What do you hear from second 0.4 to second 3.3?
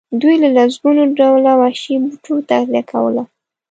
له لسګونو ډوله وحشي بوټو تغذیه کوله.